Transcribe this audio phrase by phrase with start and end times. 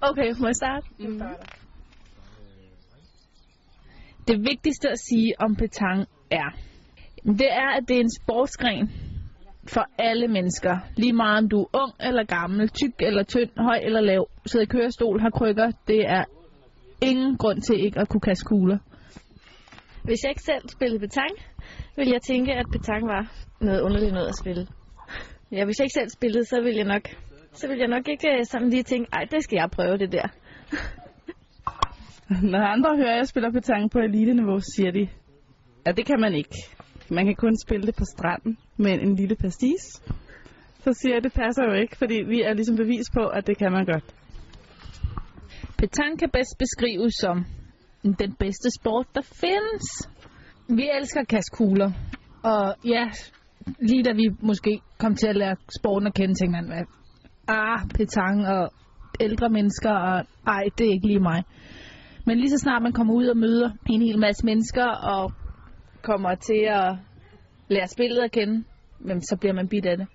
[0.00, 0.86] Okay, må jeg starte?
[0.98, 1.20] Mm.
[4.28, 6.50] Det vigtigste at sige om petang er,
[7.24, 8.90] det er, at det er en sportsgren
[9.68, 10.78] for alle mennesker.
[10.96, 14.66] Lige meget om du er ung eller gammel, tyk eller tynd, høj eller lav, sidder
[14.66, 15.72] i kørestol, har krykker.
[15.86, 16.24] Det er
[17.02, 18.78] ingen grund til ikke at kunne kaste kugler.
[20.04, 21.30] Hvis jeg ikke selv spillede petang,
[21.96, 24.66] ville jeg tænke, at petang var noget underligt noget at spille.
[25.52, 27.02] Ja, hvis jeg ikke selv spillede, så ville jeg nok,
[27.52, 30.12] så ville jeg nok ikke øh, sådan lige tænke, ej, det skal jeg prøve det
[30.12, 30.28] der.
[32.52, 35.08] Når andre hører, at jeg spiller petang på elite-niveau, siger de,
[35.84, 36.56] at det kan man ikke.
[37.10, 39.82] Man kan kun spille det på stranden med en lille pastis.
[40.84, 43.46] Så siger jeg, at det passer jo ikke, fordi vi er ligesom bevis på, at
[43.46, 44.14] det kan man godt.
[45.78, 47.44] Petang kan bedst beskrives som
[48.18, 49.86] den bedste sport, der findes.
[50.68, 51.90] Vi elsker at kaste kugler.
[52.42, 53.10] Og ja,
[53.80, 56.84] lige da vi måske kom til at lære sporten at kende, tænkte man, hvad,
[57.50, 58.70] ah, petang og
[59.20, 61.44] ældre mennesker, og ej, det er ikke lige mig.
[62.26, 65.32] Men lige så snart man kommer ud og møder en hel masse mennesker, og
[66.02, 66.96] kommer til at
[67.68, 68.64] lære spillet at kende,
[69.06, 70.06] jamen, så bliver man bidt af det.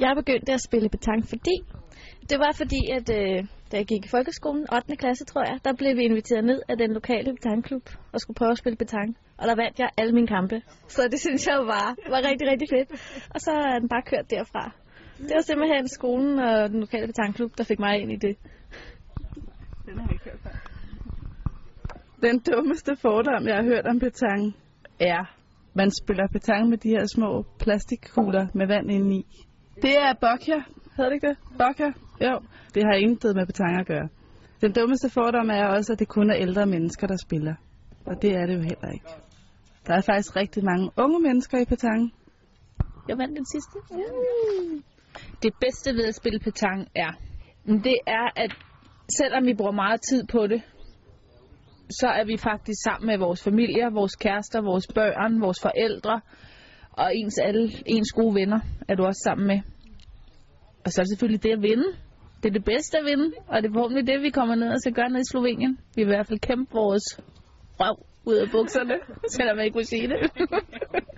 [0.00, 1.56] Jeg begyndte at spille petang, fordi
[2.30, 4.96] det var fordi, at øh, da jeg gik i folkeskolen, 8.
[4.96, 8.50] klasse tror jeg, der blev vi inviteret ned af den lokale petangklub og skulle prøve
[8.50, 9.16] at spille petang.
[9.38, 10.62] Og der vandt jeg alle mine kampe.
[10.88, 12.90] Så det synes jeg var, var rigtig, rigtig fedt.
[13.34, 14.70] Og så er den bare kørt derfra.
[15.18, 18.36] Det var simpelthen skolen og den lokale petangklub, der fik mig ind i det.
[19.86, 20.50] Den har jeg ikke hørt før.
[22.22, 24.56] Den dummeste fordom, jeg har hørt om petang,
[25.00, 25.36] er,
[25.74, 29.26] man spiller petang med de her små plastikkugler med vand indeni.
[29.82, 30.60] Det er bokja,
[30.96, 31.36] hedder det ikke det?
[31.58, 31.92] Bokja?
[32.26, 32.40] Jo,
[32.74, 34.08] det har intet med petang at gøre.
[34.60, 37.54] Den dummeste fordom er også, at det kun er ældre mennesker, der spiller.
[38.06, 39.06] Og det er det jo heller ikke.
[39.86, 42.12] Der er faktisk rigtig mange unge mennesker i petang.
[43.08, 43.78] Jeg vandt den sidste.
[45.42, 47.12] Det bedste ved at spille petang er,
[47.66, 48.52] det er, at
[49.18, 50.62] selvom vi bruger meget tid på det,
[51.90, 56.20] så er vi faktisk sammen med vores familier, vores kærester, vores børn, vores forældre
[56.92, 59.60] og ens alle ens gode venner er du også sammen med.
[60.84, 61.88] Og så er det selvfølgelig det at vinde.
[62.42, 64.80] Det er det bedste at vinde, og det er forhåbentlig det, vi kommer ned og
[64.80, 65.78] skal gøre ned i Slovenien.
[65.96, 67.20] Vi vil i hvert fald kæmpe vores
[67.80, 68.94] røv ud af bukserne,
[69.28, 70.30] selvom jeg ikke må sige det.